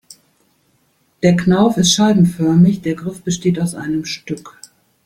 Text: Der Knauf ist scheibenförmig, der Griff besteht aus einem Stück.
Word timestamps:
Der 1.21 1.35
Knauf 1.35 1.77
ist 1.77 1.93
scheibenförmig, 1.93 2.81
der 2.81 2.95
Griff 2.95 3.21
besteht 3.21 3.59
aus 3.61 3.75
einem 3.75 4.03
Stück. 4.05 4.57